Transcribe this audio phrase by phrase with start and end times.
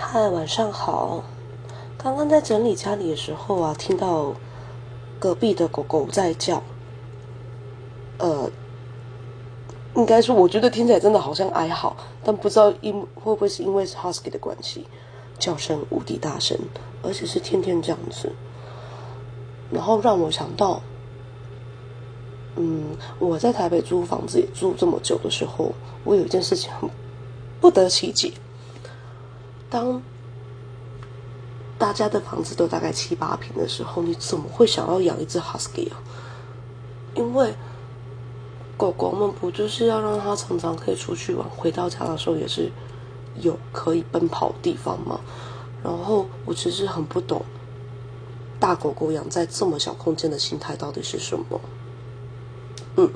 [0.00, 1.24] 嗨，晚上好。
[1.98, 4.32] 刚刚在整理家里的时候啊，听到
[5.18, 6.62] 隔壁的狗狗在叫。
[8.18, 8.48] 呃，
[9.96, 14.86] 应该说，我觉得听起来真的好像哀嚎，但不知道因会不会是因为是 husky 的关系，
[15.36, 16.56] 叫声无敌大声，
[17.02, 18.30] 而且是天天这样子。
[19.68, 20.80] 然后让我想到，
[22.54, 25.72] 嗯，我在台北租房子也住这么久的时候，
[26.04, 26.88] 我有一件事情很
[27.60, 28.32] 不得其解。
[29.70, 30.02] 当
[31.78, 36.02] 大家的房子都大概七八平的时候，你怎么会想要养一只 husky 啊？
[37.14, 37.54] 因为
[38.76, 42.70] 狗狗们不就是要让它常常可以出去玩，回到家的时候也是
[43.40, 45.20] 有可以奔跑的地方吗？
[45.82, 47.44] 然后我其实很不懂。
[48.58, 51.60] 大狗狗养在这么小空间的心态到底是什么？
[52.96, 53.10] 嗯。